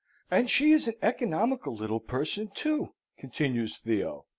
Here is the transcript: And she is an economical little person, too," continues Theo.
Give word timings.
And 0.31 0.49
she 0.49 0.71
is 0.71 0.87
an 0.87 0.95
economical 1.03 1.75
little 1.75 1.99
person, 1.99 2.49
too," 2.55 2.95
continues 3.19 3.77
Theo. 3.77 4.25